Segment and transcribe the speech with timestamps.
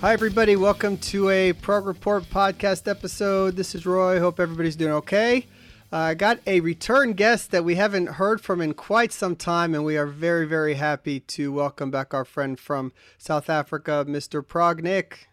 [0.00, 0.56] Hi, everybody.
[0.56, 3.56] Welcome to a Prog Report podcast episode.
[3.56, 4.18] This is Roie.
[4.18, 5.46] Hope everybody's doing okay.
[5.92, 9.74] I uh, got a return guest that we haven't heard from in quite some time,
[9.74, 14.46] and we are very, very happy to welcome back our friend from South Africa, Mr.
[14.46, 15.26] Prog Nick.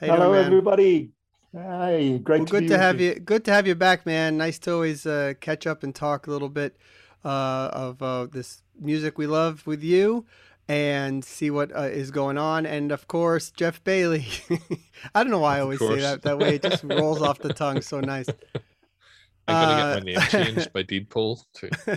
[0.00, 1.12] Hello, doing, everybody.
[1.54, 3.14] Hi, great well, to good to have you.
[3.14, 4.36] Good to have you back, man.
[4.36, 6.76] Nice to always uh, catch up and talk a little bit
[7.24, 10.26] uh, of uh, this music we love with you
[10.66, 12.66] and see what uh, is going on.
[12.66, 14.26] And of course, Geoff Bailie.
[15.14, 16.56] I don't know why I always say that that way.
[16.56, 18.26] It just rolls off the tongue so nice.
[19.48, 21.70] I'm gonna get my uh, name changed by deed poll too.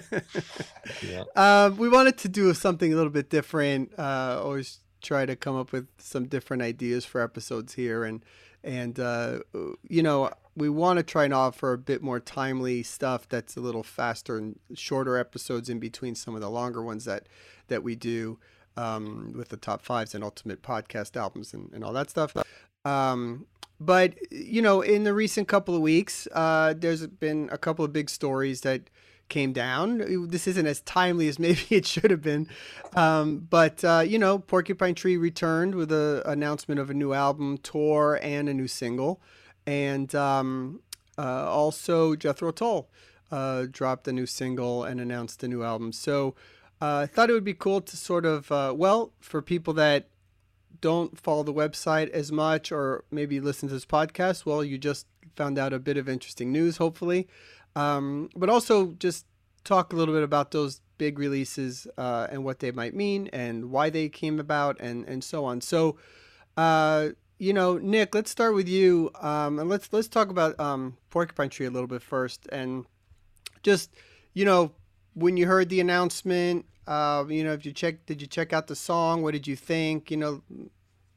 [1.08, 1.24] yeah.
[1.36, 3.98] Uh, we wanted to do something a little bit different.
[3.98, 8.24] Uh, always try to come up with some different ideas for episodes here, and
[8.63, 9.40] and uh,
[9.88, 13.60] you know we want to try and offer a bit more timely stuff that's a
[13.60, 17.28] little faster and shorter episodes in between some of the longer ones that
[17.68, 18.40] that we do
[18.78, 22.35] um, with the top fives and ultimate podcast albums and, and all that stuff.
[22.85, 23.45] Um,
[23.79, 27.91] but you know, in the recent couple of weeks, uh, there's been a couple of
[27.91, 28.89] big stories that
[29.29, 30.27] came down.
[30.27, 32.48] This isn't as timely as maybe it should have been,
[32.95, 37.57] um, but uh, you know, Porcupine Tree returned with an announcement of a new album,
[37.57, 39.21] tour, and a new single,
[39.65, 40.81] and um,
[41.17, 42.89] uh, also Jethro Tull
[43.31, 45.91] uh, dropped a new single and announced a new album.
[45.91, 46.35] So
[46.81, 50.07] uh, I thought it would be cool to sort of, uh, well, for people that
[50.84, 55.07] don't follow the website as much or maybe listen to this podcast, well, you just
[55.37, 57.29] found out a bit of interesting news, hopefully.
[57.73, 59.26] Um, but also just
[59.63, 63.71] talk a little bit about those big releases uh, and what they might mean and
[63.71, 65.61] why they came about and, and so on.
[65.61, 65.97] So,
[66.57, 70.97] uh, you know, Nick, let's start with you, um, and let's let's talk about um,
[71.09, 72.85] Porcupine Tree a little bit first, and
[73.63, 73.89] just
[74.33, 74.72] you know,
[75.16, 78.68] when you heard the announcement, uh, you know, if you check, did you check out
[78.68, 79.22] the song?
[79.22, 80.12] What did you think?
[80.12, 80.41] You know,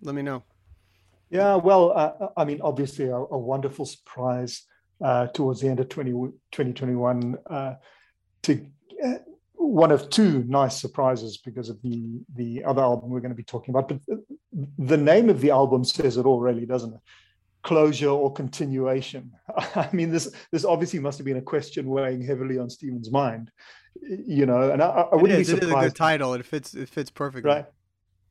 [0.02, 0.42] let me know.
[1.30, 4.62] Yeah, well, uh, I mean, obviously, a, a wonderful surprise
[5.02, 7.74] uh, towards the end of 20, 2021 uh,
[8.42, 8.66] to
[9.04, 9.14] uh,
[9.54, 13.42] one of two nice surprises because of the the other album we're going to be
[13.42, 13.88] talking about.
[13.88, 14.18] But
[14.78, 17.00] the name of the album says it all, really, doesn't it?
[17.66, 19.32] Closure or continuation.
[19.74, 23.50] I mean, this this obviously must have been a question weighing heavily on Steven's mind
[24.02, 25.62] you know, and I, I wouldn't is, be surprised.
[25.62, 26.34] It is a good title.
[26.34, 26.74] It fits.
[26.74, 27.50] It fits perfectly.
[27.50, 27.66] Right.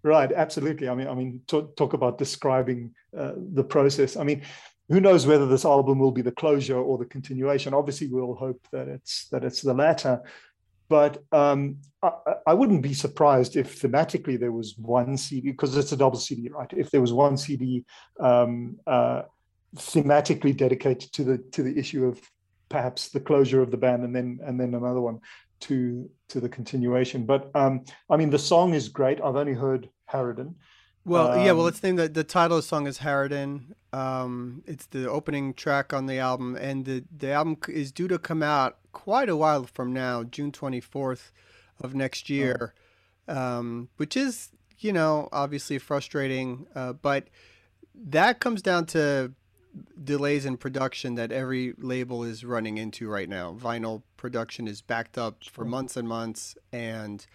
[0.03, 0.31] Right.
[0.31, 0.88] Absolutely.
[0.88, 4.18] I mean, I mean, talk, talk about describing uh, the process.
[4.18, 4.44] I mean,
[4.90, 7.74] who knows whether this album will be the closure or the continuation?
[7.74, 10.22] Obviously, we all hope that it's that it's the latter.
[10.88, 12.12] But um, I,
[12.47, 16.50] I, wouldn't be surprised if thematically there was one CD because it's a double CD,
[16.50, 16.72] right?
[16.73, 17.85] If there was one CD
[18.19, 19.24] um, uh,
[19.75, 22.22] thematically dedicated to the to the issue of
[22.69, 25.19] perhaps the closure of the band and then and then another one
[25.62, 27.25] to to the continuation.
[27.25, 29.19] But um, I mean, the song is great.
[29.22, 30.56] I've only heard Harridan.
[31.03, 31.51] Well, um, yeah.
[31.51, 33.74] Well, um, let's name the the title of the song is Harridan.
[33.94, 38.19] Um, it's the opening track on the album, and the the album is due to
[38.19, 41.32] come out quite a while from now, June twenty fourth
[41.80, 42.34] of next oh.
[42.34, 42.74] year,
[43.28, 43.38] oh.
[43.38, 44.50] um, which is
[44.80, 47.28] you know obviously frustrating, uh, but
[47.94, 49.32] that comes down to
[50.04, 53.54] delays in production that every label is running into right now.
[53.54, 57.28] Vinyl production is backed up for months and months, and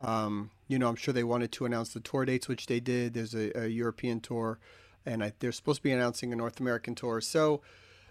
[0.00, 3.12] um, you know I'm sure they wanted to announce the tour dates, which they did.
[3.12, 4.58] There's a, a European tour,
[5.04, 7.20] and I, they're supposed to be announcing a North American tour.
[7.20, 7.60] So,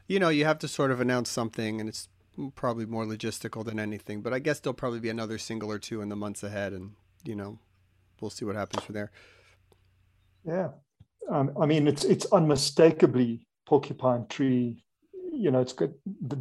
[0.05, 2.09] you know, you have to sort of announce something, and it's
[2.55, 4.21] probably more logistical than anything.
[4.21, 6.91] But I guess there'll probably be another single or two in the months ahead, and
[7.23, 7.59] you know,
[8.21, 9.11] we'll see what happens from there.
[10.45, 10.69] Yeah,
[11.29, 14.83] um, I mean, it's it's unmistakably porcupine tree
[15.37, 15.89] you know it's got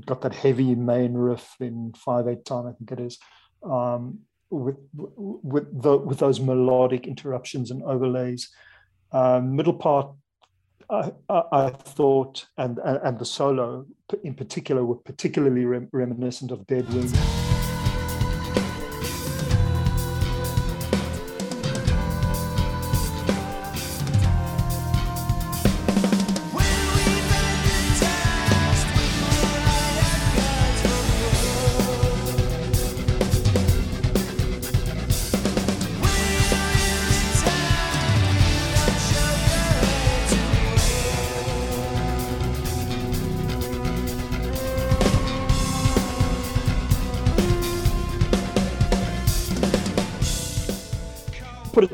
[0.07, 3.19] got that heavy main riff in five eight time i think it is
[3.63, 4.19] um,
[4.51, 8.48] with with the, with those melodic interruptions and overlays
[9.13, 10.10] um, middle part
[10.88, 13.86] I, I, thought and, and, and the solo
[14.22, 17.12] in particular were particularly rem- reminiscent of Deadwings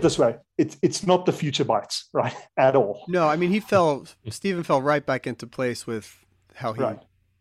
[0.03, 3.07] it this way: it's it's not the future bites, right, at all.
[3.07, 4.07] No, I mean he fell.
[4.29, 6.19] Steven fell right back into place with
[6.57, 6.99] how he Right.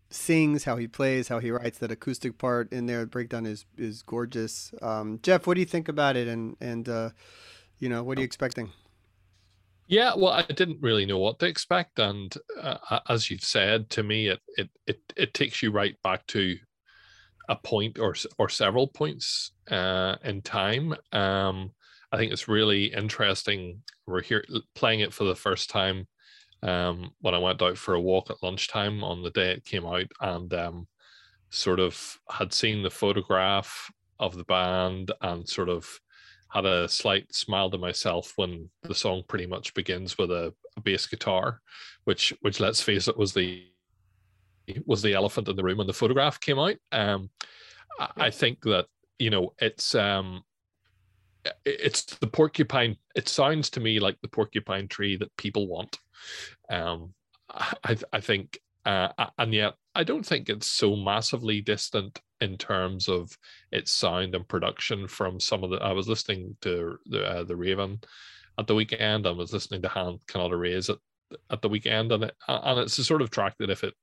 [0.09, 1.77] sings, how he plays, how he writes.
[1.79, 4.73] That acoustic part in there, the breakdown is is gorgeous.
[4.81, 6.27] Um, Geoff, what do you think about it?
[6.27, 7.09] And and uh,
[7.79, 8.71] you know, what are you expecting?
[9.87, 14.03] Yeah, well, I didn't really know what to expect, and uh, as you've said to
[14.03, 16.57] me, it it it it takes you right back to
[17.49, 20.95] a point or or several points uh, in time.
[21.11, 21.73] Um,
[22.11, 23.81] I think it's really interesting.
[24.05, 24.43] We're here
[24.75, 26.07] playing it for the first time
[26.63, 29.85] um, when I went out for a walk at lunchtime on the day it came
[29.85, 30.87] out, and um,
[31.49, 35.87] sort of had seen the photograph of the band and sort of
[36.49, 40.81] had a slight smile to myself when the song pretty much begins with a, a
[40.81, 41.61] bass guitar,
[42.03, 43.63] which which let's face it was the
[44.85, 46.75] was the elephant in the room when the photograph came out.
[46.91, 47.29] Um,
[47.99, 48.85] I, I think that
[49.17, 50.43] you know it's um
[51.65, 52.97] it's the porcupine.
[53.15, 55.97] It sounds to me like the porcupine tree that people want.
[56.69, 57.13] Um,
[57.49, 63.07] I I think, uh, and yet I don't think it's so massively distant in terms
[63.07, 63.37] of
[63.71, 65.77] its sound and production from some of the.
[65.77, 67.99] I was listening to the uh, the Raven
[68.57, 69.27] at the weekend.
[69.27, 70.97] I was listening to Hand Cannot Erase at
[71.49, 73.93] at the weekend, and it, and it's the sort of track that if it,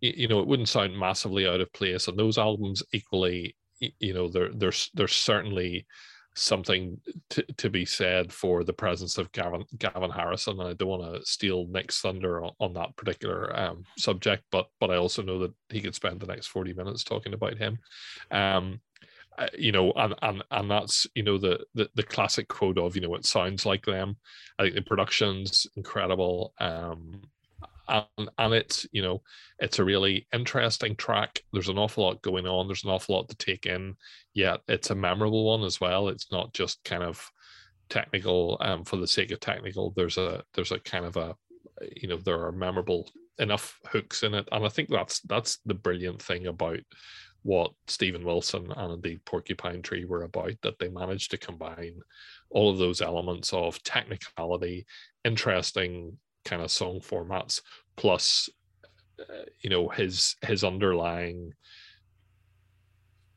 [0.00, 2.08] you know, it wouldn't sound massively out of place.
[2.08, 5.86] And those albums equally, you know, there there's there's certainly
[6.34, 6.98] something
[7.30, 10.60] to, to be said for the presence of Gavin Gavin Harrison.
[10.60, 14.68] And I don't want to steal Nick's thunder on, on that particular um, subject, but
[14.78, 17.78] but I also know that he could spend the next forty minutes talking about him.
[18.30, 18.80] Um,
[19.38, 22.94] uh, you know, and and and that's you know the, the the classic quote of
[22.94, 24.16] you know it sounds like them.
[24.58, 26.52] I think the production's incredible.
[26.58, 27.22] Um,
[27.90, 29.22] and and it's you know
[29.58, 31.40] it's a really interesting track.
[31.52, 32.66] There's an awful lot going on.
[32.66, 33.96] There's an awful lot to take in.
[34.34, 36.08] Yet it's a memorable one as well.
[36.08, 37.30] It's not just kind of
[37.88, 39.92] technical um, for the sake of technical.
[39.96, 41.36] There's a there's a kind of a
[41.96, 43.08] you know there are memorable
[43.38, 46.80] enough hooks in it, and I think that's that's the brilliant thing about
[47.42, 52.00] what Steven Wilson and indeed Porcupine Tree were about, that they managed to combine
[52.50, 54.84] all of those elements of technicality,
[55.24, 57.60] interesting kind of song formats,
[57.96, 58.48] plus
[59.20, 61.52] uh, you know his his underlying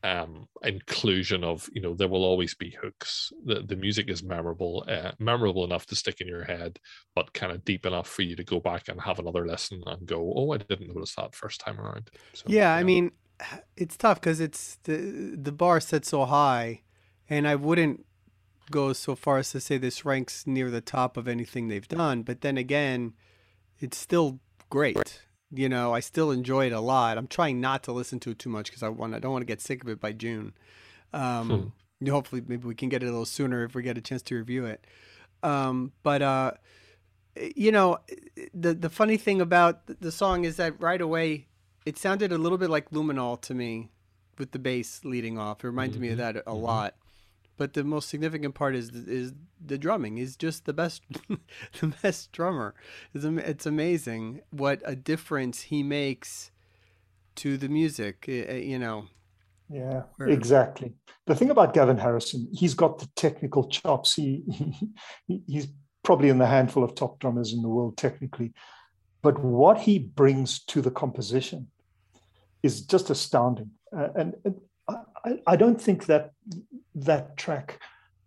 [0.03, 3.31] um inclusion of you know there will always be hooks.
[3.45, 6.77] The the music is memorable uh, memorable enough to stick in your head
[7.15, 10.05] but kind of deep enough for you to go back and have another listen and
[10.05, 12.09] go oh i didn't notice that first time around.
[12.33, 13.11] So, Yeah, I mean,
[13.77, 16.81] it's tough because it's the the bar set so high,
[17.29, 18.05] and I wouldn't
[18.71, 22.23] go so far as to say this ranks near the top of anything they've done.
[22.23, 23.13] But then again,
[23.79, 24.39] it's still
[24.69, 25.21] great.
[25.51, 27.17] You know, I still enjoy it a lot.
[27.17, 29.41] I'm trying not to listen to it too much because I want I don't want
[29.43, 30.53] to get sick of it by June.
[31.13, 32.09] Um, Hmm.
[32.09, 34.35] Hopefully, maybe we can get it a little sooner if we get a chance to
[34.35, 34.85] review it.
[35.41, 36.51] Um, but uh,
[37.55, 37.99] you know,
[38.53, 41.47] the the funny thing about the song is that right away
[41.85, 43.91] it sounded a little bit like Luminol to me
[44.37, 45.63] with the bass leading off.
[45.63, 46.61] It reminded me of Mhm, that a mhm.
[46.61, 46.95] lot.
[47.57, 49.33] But the most significant part is is
[49.63, 50.17] the drumming.
[50.17, 51.01] He's just the best
[51.81, 52.73] the best drummer.
[53.13, 56.51] It's, it's amazing what a difference he makes
[57.35, 58.25] to the music.
[58.27, 59.05] eh, eh, You know,
[59.69, 60.93] Yeah, Where- exactly.
[61.25, 64.13] The thing about Gavin Harrison, he's got the technical chops.
[64.15, 64.43] He,
[65.27, 65.67] he he's
[66.03, 68.51] probably in the handful of top drummers in the world technically,
[69.21, 71.67] but what he brings to the composition
[72.61, 73.71] is just astounding.
[73.95, 74.55] Uh, and, and
[74.89, 76.31] I, I don't think that
[76.95, 77.79] that track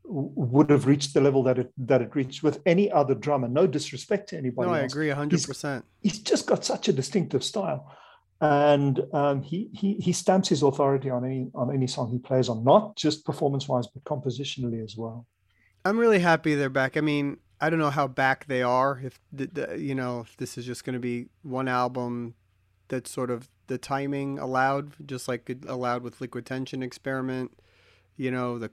[0.05, 3.49] would have reached the level that it that it reached with any other drummer.
[3.49, 4.93] No disrespect to anybody no, I else.
[4.93, 5.85] agree hundred percent.
[6.01, 7.93] He's just got such a distinctive style,
[8.41, 12.49] and um, he he he stamps his authority on any on any song he plays
[12.49, 15.27] on, not just performance wise, but compositionally as well.
[15.85, 16.97] I'm really happy they're back.
[16.97, 19.01] I mean, I don't know how back they are.
[19.03, 22.35] If the, the, you know, if this is just going to be one album
[22.89, 27.53] that's sort of the timing allowed, just like it allowed with Liquid Tension Experiment.
[28.17, 28.71] You know, the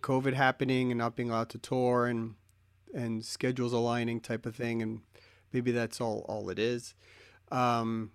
[0.00, 2.34] COVID happening and not being allowed to tour and
[2.94, 5.00] and schedules aligning type of thing, and
[5.52, 6.94] maybe that's all all it is.
[7.50, 8.12] Um,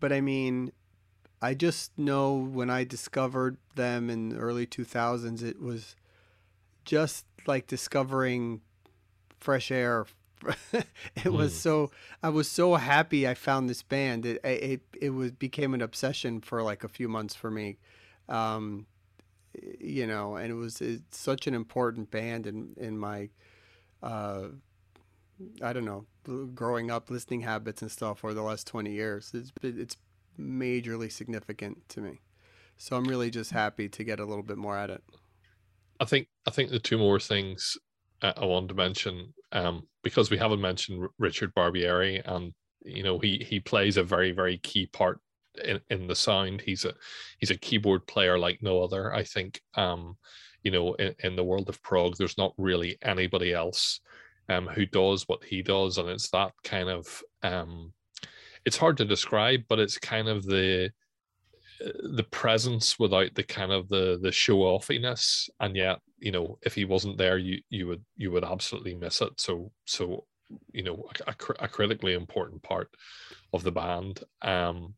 [0.00, 0.72] but I mean,
[1.42, 5.94] I just know when I discovered them in the early 2000s, it was
[6.84, 8.60] just like discovering
[9.38, 10.06] fresh air.
[10.72, 11.56] it was Mm.
[11.56, 11.90] so
[12.22, 14.24] I was so happy I found this band.
[14.24, 17.78] It it it was became an obsession for like a few months for me.
[18.28, 18.86] Um,
[19.80, 23.30] you know, and it was such an important band in in my
[24.02, 24.48] uh,
[25.62, 26.06] I don't know,
[26.54, 29.32] growing up listening habits and stuff for the last 20 years.
[29.34, 29.96] It's it's
[30.38, 32.20] majorly significant to me.
[32.76, 35.02] So I'm really just happy to get a little bit more at it.
[36.00, 37.76] I think I think the two more things
[38.22, 42.52] I wanted to mention um, because we haven't mentioned Richard Barbieri, and
[42.84, 45.20] you know he he plays a very very key part
[45.64, 46.60] in, in the sound.
[46.60, 46.94] He's a
[47.38, 49.14] he's a keyboard player like no other.
[49.14, 50.16] I think um,
[50.62, 54.00] you know in, in the world of prog, there's not really anybody else
[54.48, 57.92] um, who does what he does, and it's that kind of um,
[58.64, 60.90] it's hard to describe, but it's kind of the
[61.80, 66.74] the presence without the kind of the the show offiness and yet you know if
[66.74, 70.24] he wasn't there you you would you would absolutely miss it so so
[70.72, 72.88] you know a, a critically important part
[73.52, 74.94] of the band um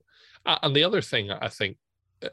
[0.46, 1.76] and the other thing i think
[2.22, 2.28] uh,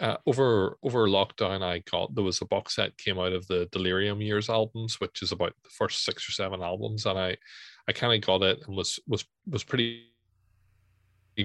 [0.00, 3.68] uh, over over lockdown i got there was a box set came out of the
[3.70, 7.36] delirium years albums which is about the first six or seven albums and i
[7.88, 10.08] i kind of got it and was was was pretty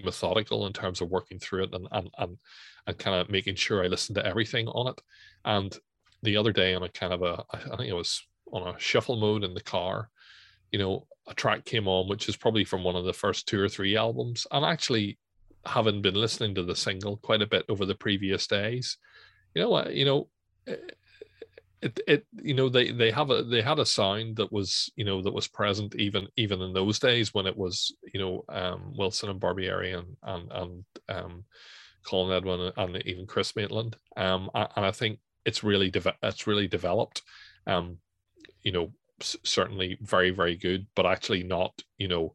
[0.01, 2.37] methodical in terms of working through it and and and,
[2.87, 5.01] and kind of making sure I listened to everything on it.
[5.45, 5.77] And
[6.23, 9.17] the other day on a kind of a I think it was on a shuffle
[9.17, 10.09] mode in the car,
[10.71, 13.59] you know, a track came on which is probably from one of the first two
[13.59, 14.47] or three albums.
[14.51, 15.17] And actually
[15.65, 18.97] having been listening to the single quite a bit over the previous days,
[19.53, 20.29] you know what, you know,
[20.67, 20.75] eh,
[21.81, 25.03] it it you know they they have a they had a sound that was you
[25.03, 28.93] know that was present even even in those days when it was you know um,
[28.97, 31.43] Wilson and Barbieri and and and um,
[32.05, 33.97] Colin Edwin and even Chris Maitland.
[34.15, 37.21] Um, and I think it's really de- it's really developed.
[37.67, 37.97] Um
[38.63, 38.91] you know
[39.21, 42.33] certainly very very good but actually not you know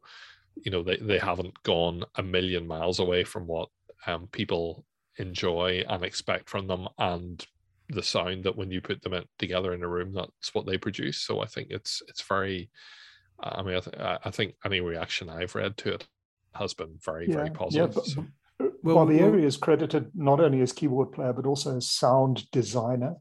[0.65, 3.69] you know they, they haven't gone a million miles away from what
[4.07, 4.85] um, people
[5.19, 7.47] enjoy and expect from them and
[7.91, 10.77] the sound that when you put them in, together in a room, that's what they
[10.77, 11.19] produce.
[11.19, 12.71] So I think it's it's very.
[13.41, 16.07] I mean, I, th- I think any reaction I've read to it
[16.55, 17.95] has been very yeah, very positive.
[17.95, 18.25] Yeah,
[18.59, 21.89] but, uh, well, Barbieri well, is credited not only as keyboard player but also as
[21.89, 23.15] sound designer.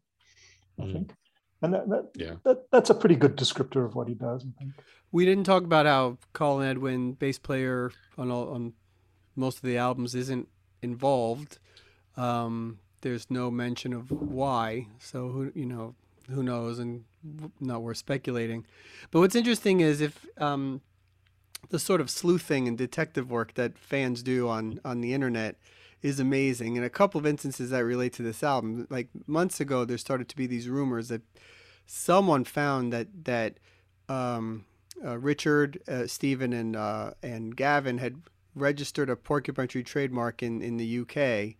[0.80, 0.94] I mm.
[0.94, 1.14] think,
[1.62, 2.36] and that, that, yeah.
[2.44, 4.46] that that's a pretty good descriptor of what he does.
[4.46, 4.74] I think.
[5.12, 8.74] We didn't talk about how Colin Edwin, bass player on all, on
[9.36, 10.48] most of the albums, isn't
[10.82, 11.60] involved.
[12.16, 14.88] Um, there's no mention of why.
[15.00, 15.96] So who you know
[16.30, 17.06] who knows, and
[17.60, 18.66] not worth speculating.
[19.12, 20.82] But what's interesting is if um,
[21.70, 25.56] the sort of sleuthing and detective work that fans do on on the internet
[26.02, 26.78] is amazing.
[26.78, 30.30] And a couple of instances that relate to this album, like months ago, there started
[30.30, 31.22] to be these rumors that
[31.86, 33.60] someone found that that
[34.10, 34.66] um,
[35.04, 38.22] uh, Richard, uh, Steven, and uh, and Gavin had
[38.56, 41.58] registered a porcupine tree trademark in in the UK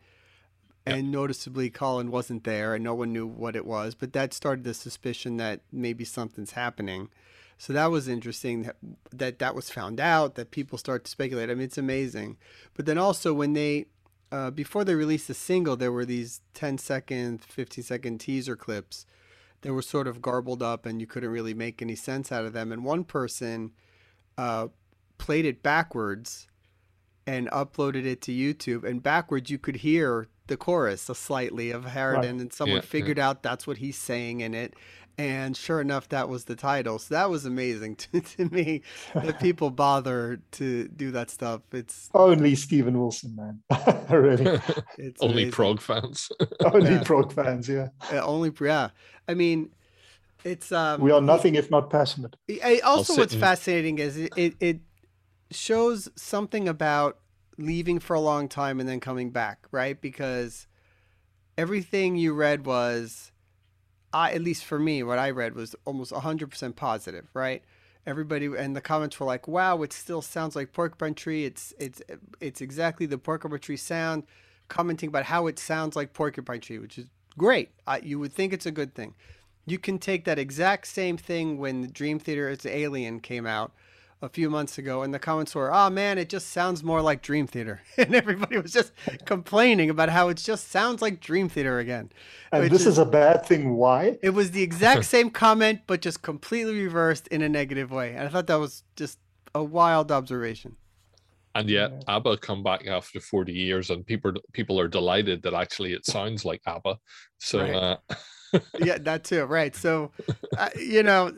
[0.96, 3.96] and noticeably Colin wasn't there and no one knew what it was.
[3.96, 7.10] But that started the suspicion that maybe something's happening.
[7.58, 8.76] So that was interesting that
[9.12, 11.50] that, that was found out, that people start to speculate.
[11.50, 12.38] I mean, it's amazing.
[12.76, 13.88] But then also when they,
[14.32, 19.06] uh, before they released the single, there were these 10 second, 15 second teaser clips
[19.62, 22.54] that were sort of garbled up and you couldn't really make any sense out of
[22.54, 22.72] them.
[22.72, 23.72] And one person
[24.38, 24.68] uh,
[25.18, 26.48] played it backwards
[27.26, 28.84] and uploaded it to YouTube.
[28.84, 32.26] And backwards, you could hear the chorus so slightly of Harridan, right.
[32.26, 33.30] and someone yeah, figured yeah.
[33.30, 34.74] out that's what he's saying in it.
[35.20, 37.00] And sure enough, that was the title.
[37.00, 38.84] So that was amazing to, to me
[39.16, 41.62] that people bother to do that stuff.
[41.72, 43.62] It's only Steven Wilson, man.
[44.10, 44.60] really,
[44.98, 45.52] it's only amazing.
[45.52, 46.32] prog fans.
[46.64, 47.04] only yeah.
[47.04, 47.90] prog fans, yeah.
[48.12, 48.90] only, yeah.
[49.28, 49.72] I mean,
[50.44, 52.36] it's um, we are nothing if not passionate.
[52.84, 53.42] also, what's and...
[53.42, 54.80] fascinating is it, it, it
[55.52, 57.18] shows something about
[57.58, 60.00] leaving for a long time and then coming back, right?
[60.00, 60.68] Because
[61.58, 63.32] everything you read was,
[64.14, 67.64] I at least for me, what I read was almost 100% positive, right?
[68.06, 71.44] Everybody and the comments were like, "Wow, it still sounds like Porcupine Tree.
[71.44, 72.02] It's it's
[72.40, 74.24] it's exactly the Porcupine Tree sound."
[74.70, 77.72] Commenting about how it sounds like Porcupine Tree, which is great.
[78.04, 79.14] You would think it's a good thing.
[79.66, 83.74] You can take that exact same thing when Dream Theater as Alien came out,
[84.22, 87.22] a few months ago, and the comments were, "Oh man, it just sounds more like
[87.22, 88.92] Dream Theater," and everybody was just
[89.26, 92.12] complaining about how it just sounds like Dream Theater again.
[92.52, 93.76] And this is, is, a bad thing.
[93.76, 94.18] Why?
[94.24, 98.28] It was the exact same comment, but just completely reversed in a negative way, and
[98.28, 99.20] I thought that was just
[99.54, 100.76] a wild observation.
[101.56, 102.16] And yet, yeah.
[102.16, 106.44] ABBA come back after forty years, and people people are delighted that actually it sounds
[106.44, 106.98] like ABBA.
[107.38, 107.62] So.
[107.62, 107.76] Right.
[107.76, 107.98] Uh...
[108.80, 109.44] yeah, that too.
[109.44, 109.76] Right.
[109.76, 110.12] So,
[110.58, 111.34] uh, you know,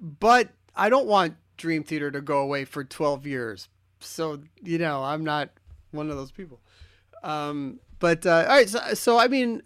[0.00, 3.68] but I don't want Dream Theater to go away for 12 years.
[4.00, 5.50] So, you know, I'm not
[5.90, 6.60] one of those people.
[7.22, 8.68] Um, but, uh, all right.
[8.68, 9.62] So, so, I mean,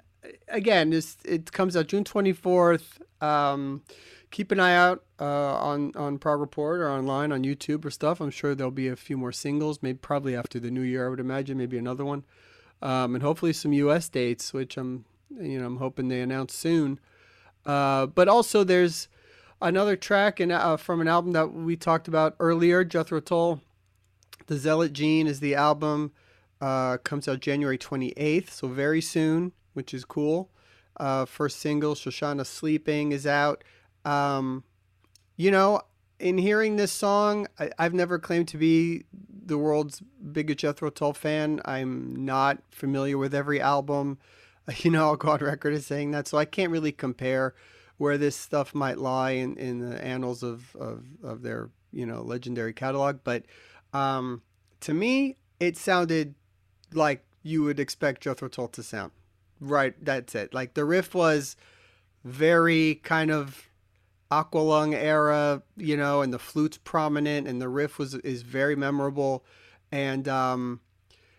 [0.48, 3.00] again, this, it comes out June 24th.
[3.20, 3.82] Um,
[4.30, 8.20] keep an eye out uh, on, on Prog Report or online on YouTube or stuff.
[8.20, 11.10] I'm sure there'll be a few more singles, maybe probably after the new year, I
[11.10, 12.24] would imagine, maybe another one.
[12.82, 15.06] Um, and hopefully some US dates, which I'm,
[15.40, 17.00] you know, I'm hoping they announce soon.
[17.64, 19.08] Uh, but also there's,
[19.60, 23.60] another track and uh, from an album that we talked about earlier, Jethro Tull.
[24.46, 26.12] The Zealot Gene is the album.
[26.60, 30.50] Uh, comes out January 28th, so very soon, which is cool.
[30.98, 33.62] Uh, first single, Shoshana Sleeping, is out.
[34.04, 34.64] Um,
[35.36, 35.82] you know,
[36.18, 39.04] in hearing this song, I, have never claimed to be
[39.44, 40.00] the world's
[40.32, 41.60] biggest Jethro Tull fan.
[41.64, 44.18] I'm not familiar with every album.
[44.78, 47.54] You know, I'll go on record as saying that, so I can't really compare
[47.98, 52.22] where this stuff might lie in, in the annals of, of, of their, you know,
[52.22, 53.20] legendary catalog.
[53.24, 53.44] But
[53.92, 54.42] um,
[54.80, 56.34] to me, it sounded
[56.92, 59.12] like you would expect Jethro Tull to sound.
[59.60, 60.52] Right, that's it.
[60.52, 61.56] Like the riff was
[62.24, 63.70] very kind of
[64.30, 69.44] Aqualung era, you know, and the flute's prominent, and the riff was is very memorable,
[69.92, 70.80] and um,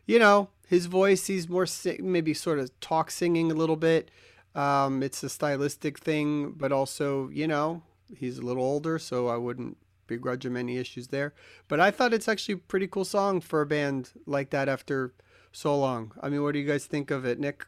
[0.05, 1.67] you know, his voice, he's more
[1.99, 4.09] maybe sort of talk singing a little bit.
[4.55, 7.83] Um, it's a stylistic thing, but also, you know,
[8.15, 9.77] he's a little older, so I wouldn't
[10.07, 11.33] begrudge him any issues there.
[11.67, 15.13] But I thought it's actually a pretty cool song for a band like that after
[15.51, 16.11] so long.
[16.21, 17.65] I mean, what do you guys think of it, Nick?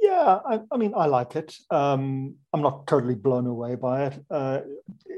[0.00, 1.56] Yeah, I, I mean, I like it.
[1.70, 4.24] Um, I'm not totally blown away by it.
[4.30, 4.60] Uh,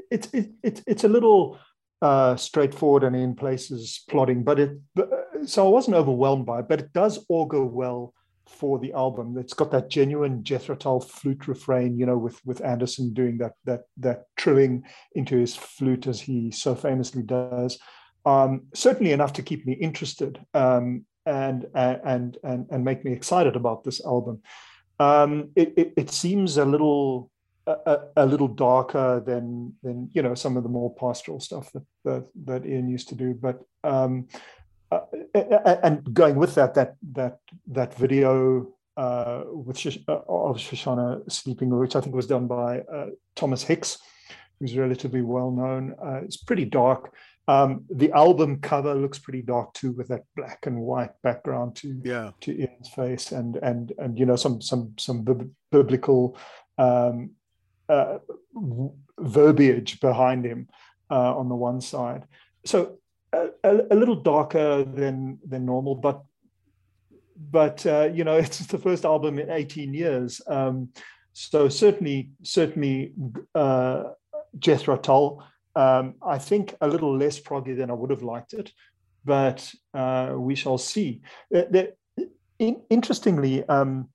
[0.09, 1.59] it's it, it, it's a little
[2.01, 4.77] uh, straightforward and in places plotting, but it
[5.45, 6.69] so I wasn't overwhelmed by it.
[6.69, 8.13] But it does augur well
[8.47, 9.37] for the album.
[9.37, 13.53] It's got that genuine Jethro Tull flute refrain, you know, with with Anderson doing that
[13.65, 17.79] that that trilling into his flute as he so famously does.
[18.25, 23.55] Um, certainly enough to keep me interested um, and and and and make me excited
[23.55, 24.41] about this album.
[24.99, 27.29] Um, it, it, it, seems a little
[27.67, 31.85] a, a, little darker than than you know some of the more pastoral stuff that
[32.03, 33.33] that, that Ian used to do.
[33.33, 34.27] But um,
[34.91, 34.99] uh,
[35.83, 41.69] and going with that, that that that video uh, with Shish, uh, of Shoshana sleeping,
[41.69, 43.99] which I think was done by uh, Thomas Hicks,
[44.59, 45.95] who's relatively well known.
[46.03, 47.13] Uh, it's pretty dark.
[47.49, 52.01] Um, the album cover looks pretty dark too, with that black and white background to
[52.03, 52.31] yeah.
[52.41, 55.25] to Ian's face, and and and you know some some some
[55.71, 56.37] biblical
[56.77, 57.31] um,
[57.87, 58.17] uh,
[59.19, 60.67] verbiage behind him
[61.09, 62.23] uh, on the one side.
[62.65, 62.97] So
[63.33, 63.49] a,
[63.91, 66.23] a, little darker than than normal, but
[67.51, 70.41] but uh, you know it's the first album in 18 years.
[70.47, 70.89] Um,
[71.33, 73.13] so certainly certainly
[73.53, 74.03] uh,
[74.59, 75.43] Jethro Tull
[75.77, 78.71] um, I think a little less proggy than I would have liked it,
[79.23, 81.21] but uh, we shall see.
[81.51, 84.09] The, the, in, interestingly, um,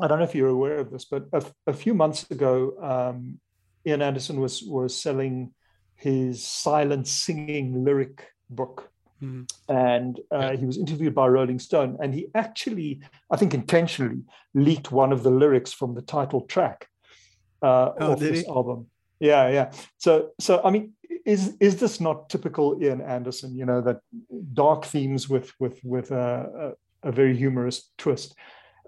[0.00, 3.38] I don't know if you're aware of this, but a, a few months ago, um,
[3.86, 5.54] Ian Anderson was was selling
[5.94, 8.90] his silent singing lyric book.
[9.22, 9.74] Mm-hmm.
[9.74, 10.56] And uh, yeah.
[10.56, 14.22] he was interviewed by Rolling Stone, and he actually, I think intentionally,
[14.54, 16.88] leaked one of the lyrics from the title track
[17.62, 18.46] uh, oh, of this he?
[18.46, 18.86] album.
[19.20, 19.72] Yeah, yeah.
[19.98, 20.92] So, so I mean,
[21.24, 23.54] is is this not typical Ian Anderson?
[23.54, 24.00] You know that
[24.52, 28.34] dark themes with with with a, a, a very humorous twist.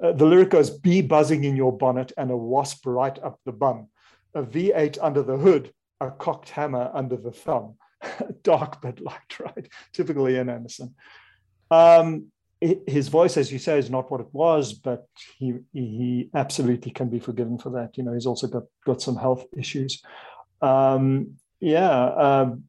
[0.03, 3.53] Uh, the lyric goes: "Bee buzzing in your bonnet and a wasp right up the
[3.53, 3.89] bum,
[4.35, 7.77] a V8 under the hood, a cocked hammer under the thumb."
[8.43, 9.69] dark but light, right?
[9.93, 10.95] Typical Ian Anderson.
[11.71, 12.27] Um,
[12.61, 15.07] his voice, as you say, is not what it was, but
[15.39, 17.97] he he absolutely can be forgiven for that.
[17.99, 20.03] You know, he's also got got some health issues.
[20.63, 22.65] Um, yeah, um,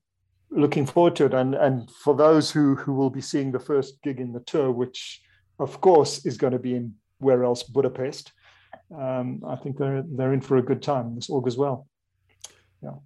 [0.50, 1.34] looking forward to it.
[1.34, 4.72] And and for those who who will be seeing the first gig in the tour,
[4.72, 5.22] which
[5.58, 8.34] of course is going to be in where else Budapest,
[8.96, 11.16] um, I think they're they're in for a good time.
[11.16, 11.88] This augurs well.
[12.84, 13.00] Yeah.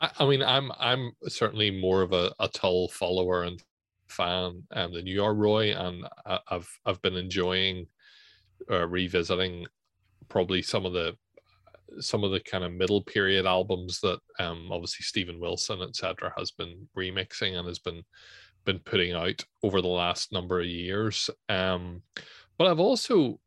[0.00, 3.62] I, I mean, I'm I'm certainly more of a, a Tull follower and
[4.08, 7.86] fan um, than you are, Roie, and I, have I've been enjoying
[8.70, 9.66] uh, revisiting
[10.28, 11.16] probably some of the
[12.00, 16.50] some of the kind of middle period albums that um, obviously Steven Wilson etc has
[16.50, 18.02] been remixing and has been
[18.64, 21.30] been putting out over the last number of years.
[21.48, 22.02] Um,
[22.58, 23.40] but I've also,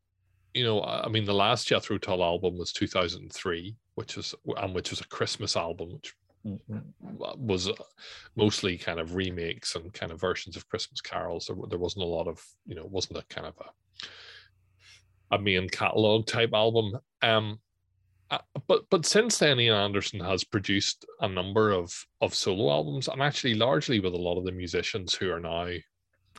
[0.54, 4.90] you know, I mean, the last Jethro Tull album was 2003, which was and which
[4.90, 7.69] was a Christmas album, which was
[8.36, 11.45] mostly kind of remakes and kind of versions of Christmas carols.
[11.47, 13.69] There, there wasn't a lot of, you know, wasn't a kind of a
[15.32, 16.97] a main catalog type album.
[17.21, 17.60] Um,
[18.30, 23.08] uh, but but since then, Ian Anderson has produced a number of of solo albums,
[23.08, 25.67] and actually largely with a lot of the musicians who are now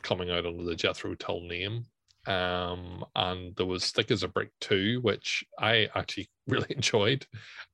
[0.01, 1.85] coming out under the Jethro Tull name.
[2.25, 7.25] Um, and there was Thick as a Brick too, which I actually really enjoyed.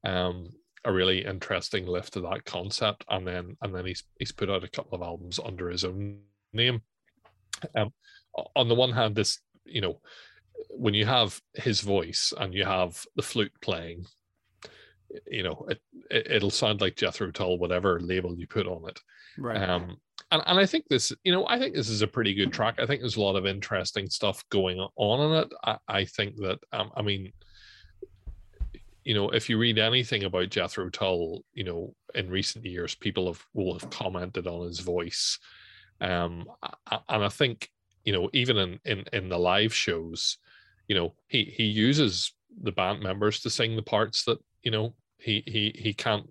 [0.04, 0.50] Um,
[0.86, 4.64] a really interesting lift to that concept, and then and then he's he's put out
[4.64, 6.20] a couple of albums under his own
[6.54, 6.82] name.
[7.76, 7.92] Um,
[8.56, 10.00] on the one hand, this you know
[10.70, 14.06] when you have his voice and you have the flute playing,
[15.28, 19.00] you know, it, it, will sound like Jethro Tull, whatever label you put on it.
[19.38, 19.58] Right.
[19.58, 19.98] Um,
[20.32, 22.80] and, and I think this, you know, I think this is a pretty good track.
[22.80, 25.54] I think there's a lot of interesting stuff going on in it.
[25.64, 27.32] I, I think that, um, I mean,
[29.10, 33.26] you know, if you read anything about Jethro Tull, you know, in recent years, people
[33.26, 35.40] have will have commented on his voice,
[36.00, 36.48] um,
[37.10, 37.72] and I think,
[38.06, 40.38] you know, even in in in the live shows,
[40.88, 44.94] you know, he he uses the band members to sing the parts that you know
[45.18, 46.30] he he he can't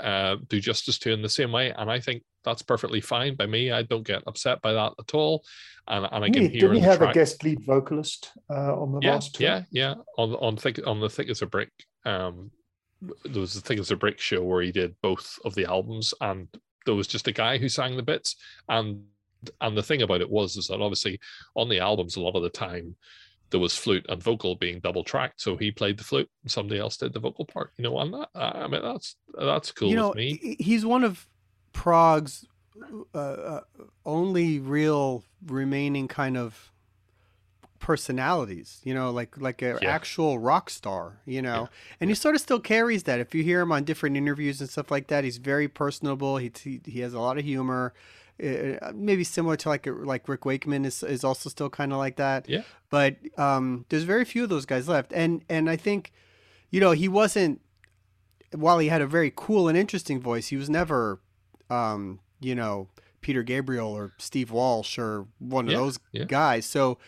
[0.00, 3.46] uh, do justice to in the same way, and I think that's perfectly fine by
[3.46, 3.70] me.
[3.70, 5.44] I don't get upset by that at all.
[5.88, 6.60] And, and I can hear.
[6.60, 9.46] Didn't he have track, a guest lead vocalist uh, on the yeah, last tour?
[9.46, 11.70] Yeah, yeah, on on thick on the thick as a brick.
[12.04, 12.50] Um,
[13.24, 16.14] there was the thick as a brick show where he did both of the albums,
[16.20, 16.48] and
[16.86, 18.36] there was just a guy who sang the bits.
[18.68, 19.04] And
[19.60, 21.18] and the thing about it was is that obviously
[21.56, 22.94] on the albums a lot of the time
[23.52, 25.40] there was flute and vocal being double tracked.
[25.40, 27.70] So he played the flute, and somebody else did the vocal part.
[27.76, 30.56] You know, and that I mean that's that's cool you know, with me.
[30.58, 31.24] He's one of
[31.72, 32.46] Prog's
[33.14, 33.60] uh, uh,
[34.04, 36.72] only real remaining kind of
[37.78, 39.90] personalities you know like like an yeah.
[39.90, 41.62] actual rock star you know?
[41.62, 41.96] Yeah.
[42.00, 43.18] and he sort of still carries that.
[43.18, 46.36] If you hear him on different interviews and stuff like that he's very personable.
[46.36, 47.92] He he, he has a lot of humor.
[48.42, 52.16] Uh, maybe similar to like like Rick Wakeman is is also still kind of like
[52.16, 52.48] that.
[52.48, 52.62] Yeah.
[52.88, 55.12] But um there's very few of those guys left.
[55.12, 56.12] And and I think
[56.70, 57.60] you know he wasn't
[58.54, 61.18] while he had a very cool and interesting voice he was never
[61.72, 62.88] um you know
[63.22, 66.24] Peter Gabriel or Steve Walsh or one of those yeah.
[66.24, 66.66] guys.
[66.66, 66.98] So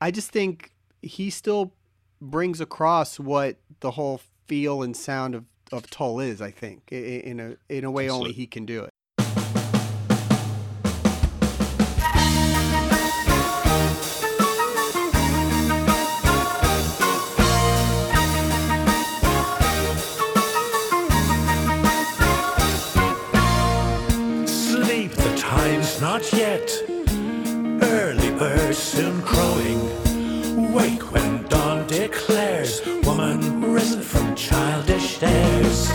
[0.00, 1.74] I just think he still
[2.20, 7.38] brings across what the whole feel and sound of, of Tull is, I think, in
[7.38, 8.28] a in a way Absolutely.
[8.28, 8.90] only he can do it.
[28.38, 30.72] Bird soon crowing.
[30.72, 35.90] Wake when dawn declares, woman risen from childish days.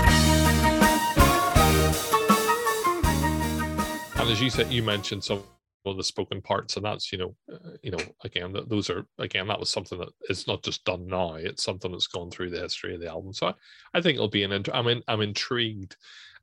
[4.16, 5.42] And as you said, you mentioned some
[5.86, 9.06] of the spoken parts, and that's you know, uh, you know, again, that those are
[9.20, 12.50] again that was something that is not just done now; it's something that's gone through
[12.50, 13.32] the history of the album.
[13.32, 13.54] So I,
[13.94, 14.66] I think it'll be an.
[14.74, 15.96] I'm in, I'm intrigued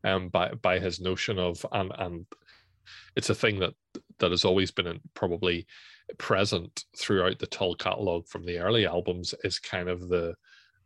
[0.04, 2.26] um, by by his notion of and and
[3.16, 3.74] it's a thing that
[4.18, 5.66] that has always been probably
[6.18, 10.34] present throughout the Tull catalog from the early albums is kind of the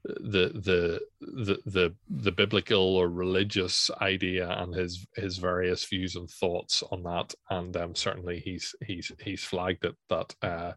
[0.04, 6.30] the the the the the biblical or religious idea and his his various views and
[6.30, 7.34] thoughts on that.
[7.50, 10.72] And um, certainly he's he's he's flagged it that uh,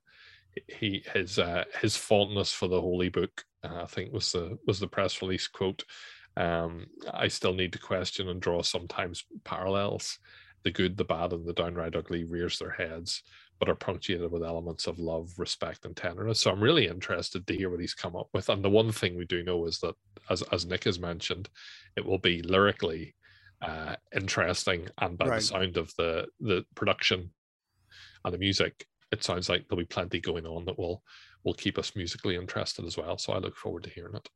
[0.68, 4.80] he his uh, his fondness for the holy book uh, I think was the was
[4.80, 5.84] the press release quote.
[6.38, 10.20] Um, I still need to question and draw sometimes parallels
[10.68, 13.24] the good, the bad, and the downright ugly rears their heads,
[13.58, 16.42] but are punctuated with elements of love, respect, and tenderness.
[16.42, 18.50] So I'm really interested to hear what he's come up with.
[18.50, 19.96] And the one thing we do know is that,
[20.30, 21.48] as as Nick has mentioned,
[21.96, 23.16] it will be lyrically
[23.62, 25.36] uh, interesting, and by right.
[25.40, 27.32] the sound of the the production
[28.26, 31.02] and the music, it sounds like there'll be plenty going on that will
[31.46, 33.18] will keep us musically interested as well.
[33.18, 34.28] So I look forward to hearing it.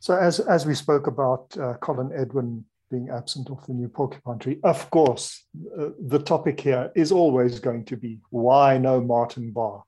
[0.00, 4.38] So as as we spoke about uh, Colin Edwin being absent of the new porcupine
[4.38, 4.58] tree.
[4.64, 5.44] Of course,
[5.78, 9.82] uh, the topic here is always going to be why no Martin Barre.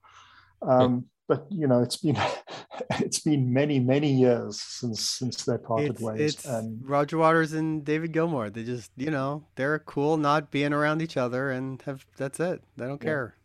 [0.62, 2.18] Um, but you know, it's been
[2.98, 6.20] it's been many many years since since they parted it's, ways.
[6.20, 8.50] It's and Roger Waters and David Gilmour.
[8.50, 12.62] They just you know they're cool not being around each other and have that's it.
[12.76, 13.36] They don't care.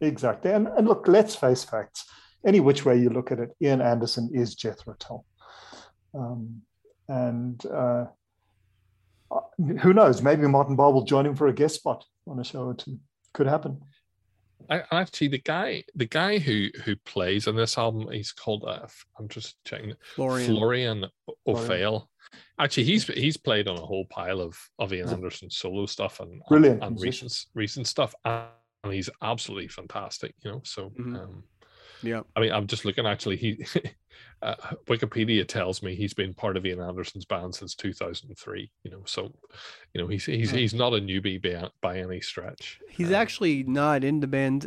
[0.00, 0.52] Exactly.
[0.52, 2.04] And and look, let's face facts.
[2.44, 5.24] Any which way you look at it, Ian Anderson is Jethro Tull.
[6.14, 6.62] Um,
[7.08, 8.06] and uh,
[9.58, 10.22] who knows?
[10.22, 12.98] Maybe Martin Barre will join him for a guest spot on a show or two.
[13.32, 13.80] Could happen.
[14.68, 18.64] I, actually, the guy, the guy who who plays on this album, he's called.
[18.66, 18.86] Uh,
[19.18, 19.94] I'm just checking.
[20.14, 21.06] Florian, Florian
[21.46, 22.06] Opahle.
[22.58, 26.42] Actually, he's he's played on a whole pile of of Ian Anderson solo stuff and
[26.48, 28.48] Brilliant and, and recent recent stuff, and
[28.90, 30.34] he's absolutely fantastic.
[30.42, 31.16] You know, so mm-hmm.
[31.16, 31.44] um,
[32.02, 32.22] yeah.
[32.34, 33.06] I mean, I'm just looking.
[33.06, 33.64] Actually, he
[34.42, 34.54] uh,
[34.86, 38.70] Wikipedia tells me he's been part of Ian Anderson's band since 2003.
[38.82, 39.32] You know, so
[39.94, 42.80] you know he's he's he's not a newbie by, by any stretch.
[42.88, 44.66] He's um, actually not in the band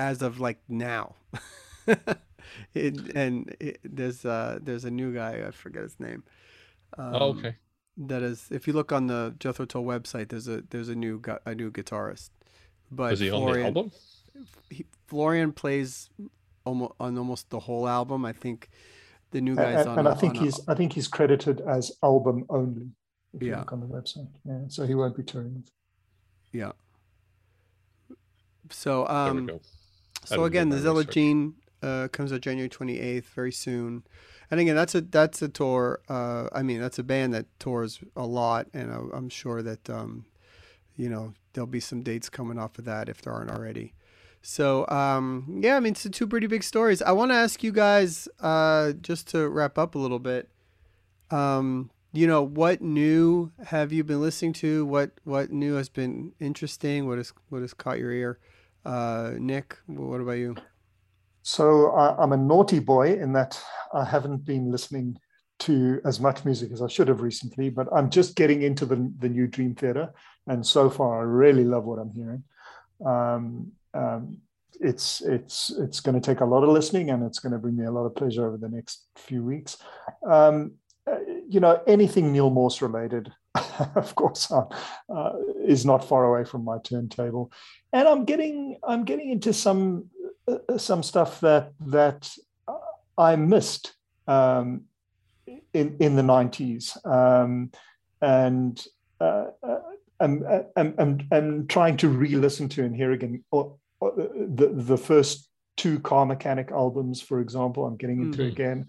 [0.00, 1.16] as of like now.
[2.74, 6.24] it, and it, there's uh there's a new guy I forget his name.
[6.96, 7.56] Um, oh, okay.
[8.00, 11.20] That is, if you look on the Jethro Tull website, there's a there's a new
[11.44, 12.30] a new guitarist.
[12.90, 13.92] But is he Florian, on the album?
[14.70, 16.08] He, Florian plays
[16.68, 18.24] almost on almost the whole album.
[18.32, 18.58] I think
[19.34, 19.98] the new guys and, on.
[20.00, 22.86] and a- I think he's I think he's credited as album only.
[23.34, 23.58] If you Yeah.
[23.60, 24.62] look on the website, yeah.
[24.68, 25.64] So he won't be touring.
[26.52, 26.72] yeah.
[28.70, 29.60] So There um, we go.
[30.24, 31.10] So again, the my Zealot.
[31.10, 34.02] Gene uh, comes out January 28th, very soon.
[34.50, 36.00] And again, that's a that's a tour.
[36.08, 39.88] Uh, I mean, that's a band that tours a lot, and I, I'm sure that
[39.90, 40.24] um,
[40.96, 43.92] you know there'll be some dates coming off of that if there aren't already.
[44.42, 47.02] So um, yeah, I mean, it's two pretty big stories.
[47.02, 50.48] I want to ask you guys uh, just to wrap up a little bit.
[51.30, 54.86] Um, you know, what new have you been listening to?
[54.86, 57.06] What what new has been interesting?
[57.06, 58.38] What has what has caught your ear?
[58.84, 60.56] Uh, Nick, what about you?
[61.42, 65.18] So I, I'm a naughty boy in that I haven't been listening
[65.60, 69.12] to as much music as I should have recently, but I'm just getting into the,
[69.18, 70.12] the new Dream Theater.
[70.46, 72.44] And so far, I really love what I'm hearing.
[73.04, 74.38] Um, um,
[74.80, 77.76] it's it's it's going to take a lot of listening, and it's going to bring
[77.76, 79.78] me a lot of pleasure over the next few weeks.
[80.26, 80.72] Um,
[81.06, 83.32] uh, you know, anything Neal Morse related,
[83.94, 84.66] of course, uh,
[85.12, 85.32] uh,
[85.64, 87.50] is not far away from my turntable.
[87.92, 90.10] And I'm getting I'm getting into some
[90.46, 92.30] uh, some stuff that that
[93.16, 93.94] I missed
[94.26, 94.82] um,
[95.72, 97.70] in in the nineties, um,
[98.20, 98.84] and
[99.20, 99.78] uh, uh,
[100.20, 100.44] I'm,
[100.76, 104.96] I'm I'm I'm trying to re-listen to and hear again or, or uh, the the
[104.96, 107.86] first two Car Mechanic albums, for example.
[107.86, 108.52] I'm getting into Mhm.
[108.52, 108.86] again.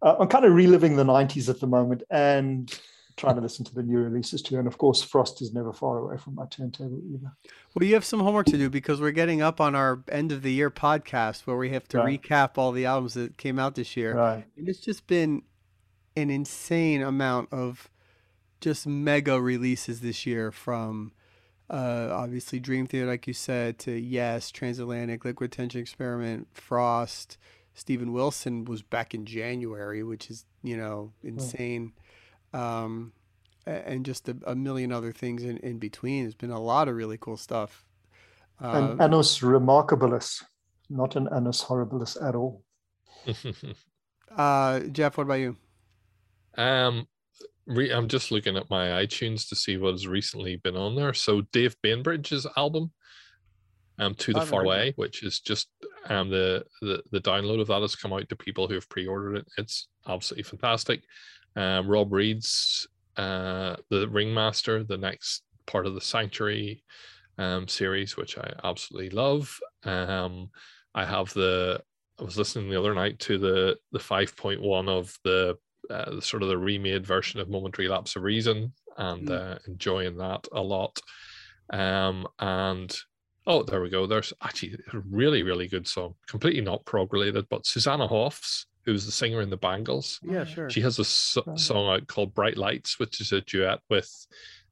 [0.00, 2.72] Uh, I'm kind of reliving the '90s at the moment and
[3.18, 4.58] trying to listen to the new releases too.
[4.58, 7.30] And of course, Frost is never far away from my turntable either.
[7.74, 10.40] Well, you have some homework to do because we're getting up on our end of
[10.40, 12.20] the year podcast where we have to Right.
[12.22, 14.16] recap all the albums that came out this year.
[14.16, 14.44] Right.
[14.56, 15.42] And it's just been
[16.16, 17.90] an insane amount of
[18.62, 21.12] just mega releases this year from
[21.70, 27.38] uh, obviously Dream Theater, like you said, to Yes, Transatlantic, Liquid Tension Experiment, Frost.
[27.74, 31.92] Steven Wilson was back in January, which is, you know, insane.
[32.52, 33.12] Um,
[33.66, 36.24] and just a, a million other things in, in between.
[36.24, 37.84] There's been a lot of really cool stuff.
[38.72, 40.44] An Uh, annus remarkabilis,
[40.90, 42.64] not an annus horribilis at all.
[44.36, 45.56] uh, Geoff, what about you?
[46.56, 47.06] um,
[47.66, 51.14] re- I'm just looking at my iTunes to see what has recently been on there.
[51.14, 52.92] So Dave Bainbridge's album,
[53.98, 54.64] um, "To the Far.
[54.64, 55.68] Way," which is just
[56.06, 59.36] um the the the download of that has come out to people who have pre-ordered
[59.36, 59.48] it.
[59.58, 61.02] It's absolutely fantastic.
[61.56, 66.82] Um, Rob Reed's uh, the Ringmaster, the next part of the Sanctuary
[67.38, 69.58] um, series, which I absolutely love.
[69.84, 70.50] Um,
[70.94, 71.82] I have the
[72.18, 75.56] I was listening the other night to the the 5.1 of the
[75.90, 79.54] uh, sort of the remade version of Momentary Lapse of Reason and Mm.
[79.54, 81.00] uh, enjoying that a lot.
[81.70, 82.94] Um, and
[83.46, 84.06] oh, there we go.
[84.06, 89.06] There's actually a really, really good song, completely not prog related, but Susanna Hoffs, who's
[89.06, 90.68] the singer in the Bangles, Yeah, sure.
[90.70, 91.58] she has a so- Right.
[91.58, 94.26] song out called Bright Lights, which is a duet with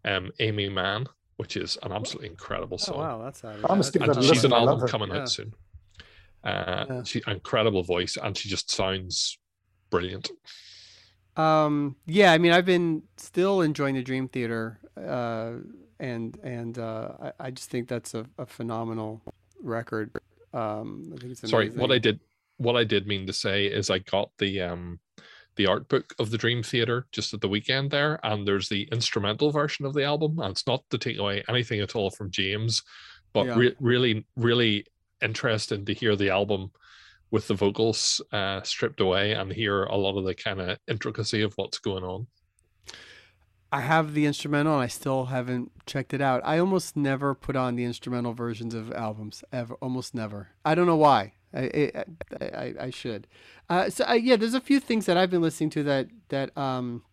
[0.04, 2.98] um, Aimee Mann, which is an absolutely incredible Oh song.
[2.98, 3.70] wow, that's out.
[3.70, 5.20] I must give And she's an album coming Yeah.
[5.22, 5.52] out soon.
[6.44, 7.02] Uh, Yeah.
[7.04, 9.38] She incredible voice, and she just sounds
[9.90, 10.30] brilliant.
[11.36, 15.52] Um, yeah, I mean, I've been still enjoying the Dream Theater, uh,
[15.98, 19.22] and and uh, I, I just think that's a, a phenomenal
[19.62, 20.10] record.
[20.52, 22.20] Um, I think it's Sorry, what I did,
[22.56, 24.98] what I did mean to say is I got the um
[25.56, 28.88] the art book of the Dream Theater just at the weekend there, and there's the
[28.92, 32.30] instrumental version of the album, and it's not to take away anything at all from
[32.30, 32.82] James,
[33.32, 33.58] but Yeah.
[33.58, 34.86] re- really, really
[35.22, 36.70] interesting to hear the album
[37.30, 41.42] with the vocals uh, stripped away and hear a lot of the kind of intricacy
[41.42, 42.26] of what's going on.
[43.72, 46.42] I have the instrumental, and I still haven't checked it out.
[46.44, 49.74] I almost never put on the instrumental versions of albums ever.
[49.74, 50.48] Almost never.
[50.64, 51.34] I don't know why.
[51.54, 51.92] I
[52.40, 53.28] I, I, I should.
[53.68, 56.56] Uh, so uh, yeah, there's a few things that I've been listening to that that
[56.58, 57.04] um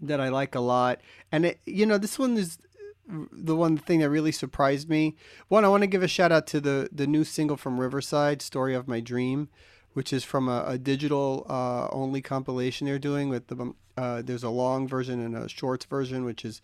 [0.00, 2.58] that I like a lot, and it, you know this one is
[3.08, 5.16] the one thing that really surprised me.
[5.48, 8.42] One, I want to give a shout out to the the new single from Riverside,
[8.42, 9.48] "Story of My Dream,"
[9.92, 14.42] which is from a, a digital uh, only compilation they're doing with the uh, there's
[14.42, 16.60] a long version and a shorts version, which is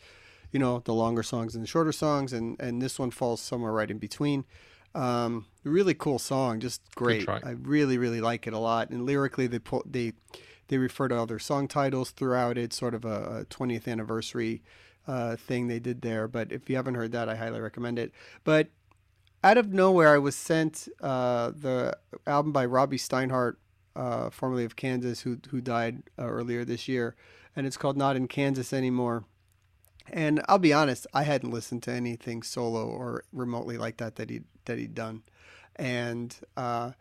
[0.50, 3.72] you know the longer songs and the shorter songs, and and this one falls somewhere
[3.72, 4.44] right in between.
[4.94, 7.26] Um, really cool song, just great.
[7.28, 10.12] I really really like it a lot, and lyrically they pull they
[10.68, 14.62] they refer to other song titles throughout it, sort of a, a 20th anniversary
[15.07, 16.29] uh, thing they did there.
[16.29, 18.12] But if you haven't heard that, I highly recommend it.
[18.45, 18.69] But
[19.45, 23.57] out of nowhere, I was sent uh, the album by Robbie Steinhardt,
[23.97, 27.17] uh, formerly of Kansas, who who died uh, earlier this year,
[27.57, 29.25] and it's called "Not in Kansas Anymore."
[30.09, 34.31] And I'll be honest, I hadn't listened to anything solo or remotely like that that
[34.31, 35.23] he that he'd done,
[35.77, 36.93] and uh,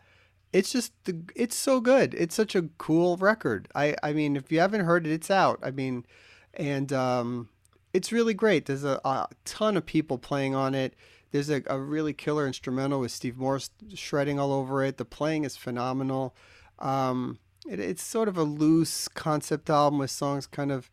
[0.54, 2.14] it's just the it's so good.
[2.14, 3.68] It's such a cool record.
[3.76, 5.60] I I mean, if you haven't heard it, it's out.
[5.64, 6.06] I mean,
[6.54, 7.50] and um,
[7.94, 8.66] it's really great.
[8.66, 10.94] There's a, a ton of people playing on it.
[11.32, 14.98] There's a, a really killer instrumental with Steve Morse shredding all over it.
[14.98, 16.36] The playing is phenomenal.
[16.80, 20.90] Um, it, it's sort of a loose concept album with songs kind of,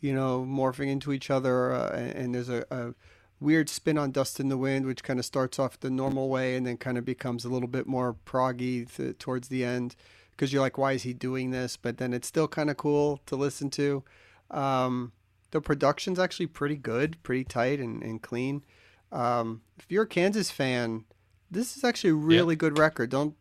[0.00, 1.72] you know, morphing into each other.
[1.72, 2.94] Uh, and, and, there's a, a,
[3.38, 6.56] weird spin on Dust in the Wind, which kind of starts off the normal way
[6.56, 9.94] and then kind of becomes a little bit more proggy th- towards the end.
[10.30, 11.76] Because you're like, why is he doing this?
[11.76, 14.04] But then it's still kind of cool to listen to.
[14.50, 15.12] Um,
[15.50, 18.64] the production's actually pretty good, pretty tight and, and clean.
[19.12, 21.04] Um, if you're a Kansas fan,
[21.50, 22.58] this is actually a really yep.
[22.58, 23.10] good record.
[23.10, 23.34] Don't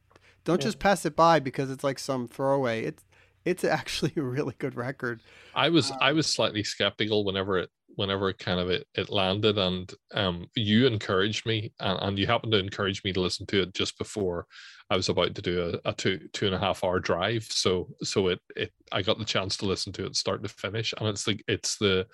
[0.43, 2.83] don't just pass it by because it's like some throwaway.
[2.83, 3.03] It's
[3.43, 5.21] it's actually a really good record.
[5.53, 9.09] I was um, I was slightly skeptical whenever it whenever it kind of it, it
[9.09, 13.45] landed and um you encouraged me and, and you happened to encourage me to listen
[13.45, 14.45] to it just before
[14.89, 17.43] I was about to do a, a two two and a half hour drive.
[17.43, 20.93] So so it it I got the chance to listen to it start to finish.
[20.97, 22.07] And it's the it's the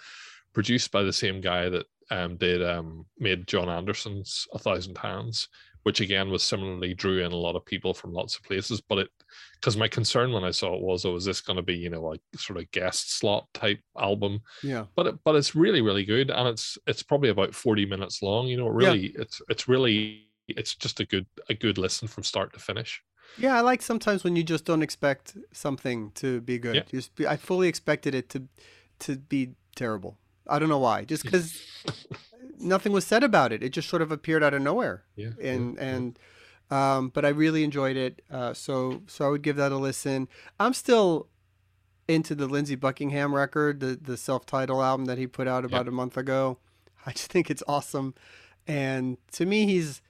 [0.54, 5.48] produced by the same guy that um did um made Jon Anderson's A Thousand Hands
[5.84, 8.82] which again was similarly drew in a lot of people from lots of places.
[8.82, 9.10] But it,
[9.56, 11.90] because my concern when I saw it was, oh, is this going to be you
[11.90, 14.42] know like sort of guest slot type album?
[14.64, 14.86] Yeah.
[14.96, 18.48] But it, but it's really really good, and it's it's probably about forty minutes long.
[18.48, 19.22] You know, really, yeah.
[19.22, 23.04] it's it's really it's just a good a good listen from start to finish.
[23.38, 26.76] Yeah, I like sometimes when you just don't expect something to be good.
[26.76, 26.84] Yeah.
[26.90, 28.44] Just be, I fully expected it to
[29.00, 30.18] to be terrible.
[30.48, 31.06] I don't know why.
[31.06, 31.62] Just because
[32.60, 33.64] nothing was said about it.
[33.64, 35.04] It just sort of appeared out of nowhere.
[35.16, 35.30] Yeah.
[35.42, 36.20] And yeah, and
[36.70, 38.22] um, but I really enjoyed it.
[38.30, 40.28] Uh, so so I would give that a listen.
[40.60, 41.28] I'm still
[42.08, 45.92] into the Lindsey Buckingham record, the the self-titled album that he put out about a
[45.92, 46.58] month ago.
[47.06, 48.14] I just think it's awesome.
[48.68, 50.02] And to me he's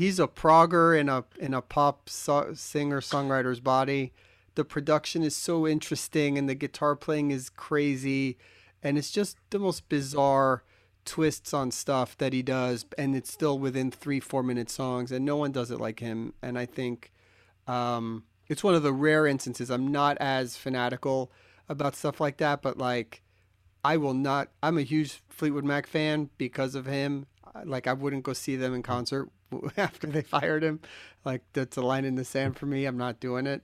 [0.00, 4.14] he's a progger in a in a pop so- singer songwriter's body.
[4.54, 8.38] The production is so interesting and the guitar playing is crazy
[8.82, 10.64] and it's just the most bizarre
[11.04, 15.22] twists on stuff that he does, and it's still within three, four minute songs, and
[15.22, 16.32] no one does it like him.
[16.40, 17.12] And I think
[17.66, 21.30] um, it's one of the rare instances I'm not as fanatical
[21.68, 23.22] about stuff like that, but like
[23.84, 24.48] I will not.
[24.62, 27.26] I'm a huge Fleetwood Mac fan because of him.
[27.64, 29.28] Like I wouldn't go see them in concert
[29.76, 30.80] after they fired him.
[31.24, 32.86] Like that's a line in the sand for me.
[32.86, 33.62] I'm not doing it.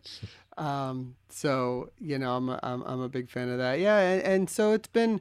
[0.59, 3.79] Um, so you know, I'm a, I'm, I'm a big fan of that.
[3.79, 5.21] Yeah, and, and so it's been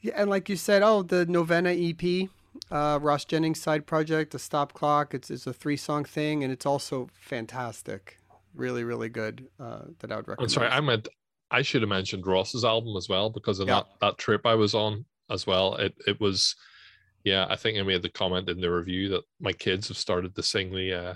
[0.00, 2.28] yeah, and like you said, oh, the Novena EP,
[2.70, 5.14] uh, Ross Jennings side project, the Stop Clock.
[5.14, 8.18] It's it's a three song thing, and it's also fantastic.
[8.54, 9.48] Really, really good.
[9.58, 10.50] Uh, that I would recommend.
[10.50, 11.08] I'm sorry, I meant
[11.50, 13.74] I should have mentioned Ross's album as well because of yeah.
[13.74, 15.74] that that trip I was on as well.
[15.76, 16.54] It it was,
[17.24, 17.46] yeah.
[17.48, 20.42] I think I made the comment in the review that my kids have started to
[20.42, 21.14] sing the uh,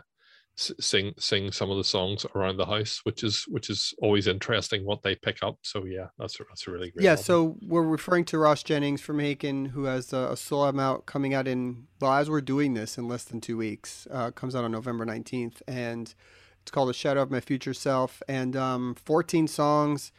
[0.57, 4.85] sing sing some of the songs around the house, which is which is always interesting
[4.85, 5.59] what they pick up.
[5.63, 7.05] So yeah, that's a, that's a really great.
[7.05, 7.25] Yeah, album.
[7.25, 11.07] so we're referring to Ross Jennings from Haken, who has a, a solo album out
[11.07, 14.07] coming out in well as we're doing this in less than two weeks.
[14.11, 16.15] Uh, comes out on November nineteenth, and
[16.61, 20.13] it's called "A Shadow of My Future Self," and um, fourteen songs.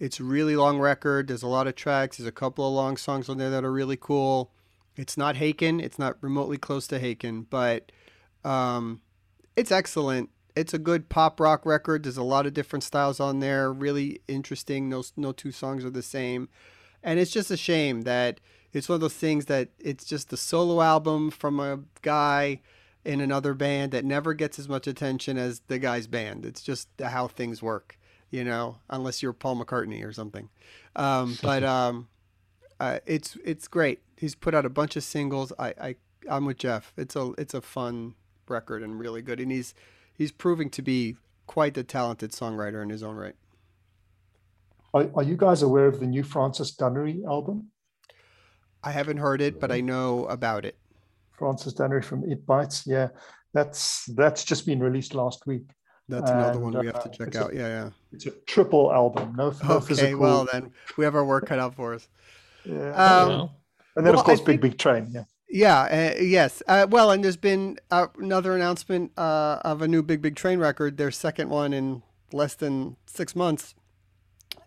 [0.00, 1.26] It's a really long record.
[1.26, 2.18] There's a lot of tracks.
[2.18, 4.52] There's a couple of long songs on there that are really cool.
[4.98, 5.80] It's not Haken.
[5.80, 7.92] It's not remotely close to Haken, but
[8.44, 9.00] um,
[9.56, 10.30] it's excellent.
[10.56, 12.02] It's a good pop rock record.
[12.02, 13.72] There's a lot of different styles on there.
[13.72, 14.88] Really interesting.
[14.88, 16.48] No, no two songs are the same,
[17.02, 18.40] and it's just a shame that
[18.72, 22.60] it's one of those things that it's just a solo album from a guy
[23.04, 26.44] in another band that never gets as much attention as the guy's band.
[26.44, 27.96] It's just how things work,
[28.30, 30.48] you know, unless you're Paul McCartney or something.
[30.96, 32.08] Um, but um,
[32.80, 34.00] uh, it's it's great.
[34.18, 35.52] He's put out a bunch of singles.
[35.58, 35.96] I, I
[36.28, 36.92] I'm with Geoff.
[36.96, 38.14] It's a it's a fun
[38.48, 39.40] record and really good.
[39.40, 39.74] And he's
[40.12, 43.36] he's proving to be quite a talented songwriter in his own right.
[44.94, 47.70] Are, are you guys aware of the new Francis Dunnery album?
[48.82, 50.76] I haven't heard it, but I know about it.
[51.32, 52.86] Francis Dunnery from It Bites.
[52.86, 53.08] Yeah,
[53.52, 55.64] that's that's just been released last week.
[56.08, 57.52] That's another one we have to uh, check out.
[57.52, 57.90] A, yeah, yeah.
[58.12, 59.34] It's a triple album.
[59.36, 60.20] No, no okay, physical.
[60.20, 62.08] well then we have our work cut out for us.
[62.64, 62.90] Yeah.
[62.90, 63.50] Um,
[63.98, 65.08] and then well, of course, Big Big Train.
[65.10, 65.24] Yeah.
[65.50, 66.62] Yeah, uh, yes.
[66.68, 70.58] Uh, well, and there's been uh, another announcement uh, of a new Big Big Train
[70.58, 73.74] record, their second one in less than six months,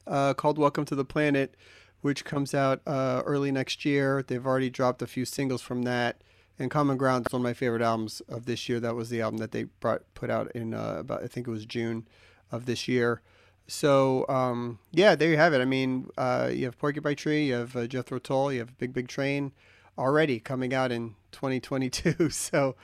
[0.08, 1.56] uh, called Welcome to the Planet,
[2.02, 4.24] which comes out uh, early next year.
[4.24, 6.24] They've already dropped a few singles from that.
[6.58, 8.80] And Common Ground is one of my favorite albums of this year.
[8.80, 11.66] That was the album that they brought put out in about, I think it was
[11.66, 12.08] June
[12.52, 13.22] of this year.
[13.68, 15.62] So um, yeah, there you have it.
[15.62, 19.52] I mean, you have Porcupine Tree, you have Jethro Tull, you have Big Big Train
[19.98, 22.30] already coming out in 2022.
[22.32, 22.76] So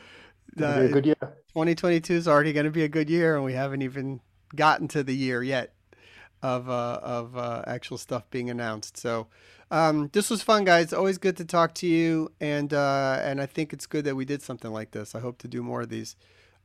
[0.59, 1.15] Uh, a good year.
[1.53, 4.21] 2022 is already going to be a good year, and we haven't even
[4.55, 5.73] gotten to the year yet
[6.41, 8.97] of uh, of uh, actual stuff being announced.
[8.97, 9.27] So
[9.71, 10.93] um, this was fun, guys.
[10.93, 14.25] Always good to talk to you, and uh, and I think it's good that we
[14.25, 15.15] did something like this.
[15.15, 16.15] I hope to do more of these.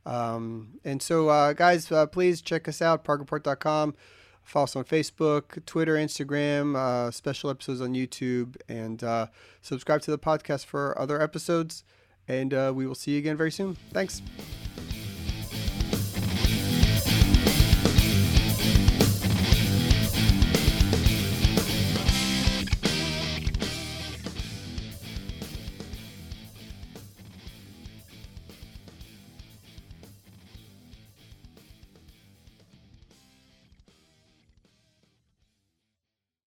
[0.05, 3.95] Um, and so, uh, guys, uh, please check us out, progreport.com.
[4.43, 9.27] Follow us on Facebook, Twitter, Instagram, uh, special episodes on YouTube, and uh,
[9.61, 11.83] subscribe to the podcast for other episodes.
[12.27, 13.77] And uh, we will see you again very soon.
[13.91, 14.21] Thanks.